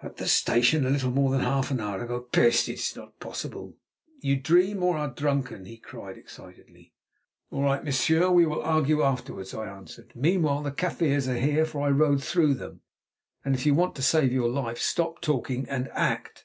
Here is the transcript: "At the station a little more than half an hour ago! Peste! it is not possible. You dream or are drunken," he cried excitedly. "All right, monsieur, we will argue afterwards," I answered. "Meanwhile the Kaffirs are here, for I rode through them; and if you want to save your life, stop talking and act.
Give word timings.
"At 0.00 0.18
the 0.18 0.28
station 0.28 0.86
a 0.86 0.90
little 0.90 1.10
more 1.10 1.32
than 1.32 1.40
half 1.40 1.72
an 1.72 1.80
hour 1.80 2.04
ago! 2.04 2.20
Peste! 2.20 2.68
it 2.68 2.74
is 2.74 2.94
not 2.94 3.18
possible. 3.18 3.76
You 4.20 4.36
dream 4.36 4.80
or 4.80 4.96
are 4.96 5.12
drunken," 5.12 5.64
he 5.64 5.76
cried 5.76 6.16
excitedly. 6.16 6.92
"All 7.50 7.62
right, 7.64 7.82
monsieur, 7.82 8.30
we 8.30 8.46
will 8.46 8.62
argue 8.62 9.02
afterwards," 9.02 9.54
I 9.54 9.66
answered. 9.68 10.12
"Meanwhile 10.14 10.62
the 10.62 10.70
Kaffirs 10.70 11.26
are 11.26 11.34
here, 11.34 11.64
for 11.66 11.80
I 11.84 11.88
rode 11.90 12.22
through 12.22 12.54
them; 12.54 12.82
and 13.44 13.56
if 13.56 13.66
you 13.66 13.74
want 13.74 13.96
to 13.96 14.02
save 14.02 14.32
your 14.32 14.48
life, 14.48 14.78
stop 14.78 15.20
talking 15.20 15.68
and 15.68 15.88
act. 15.94 16.44